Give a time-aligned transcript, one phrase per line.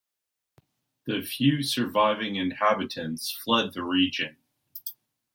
[1.05, 4.37] The few surviving inhabitants fled the region.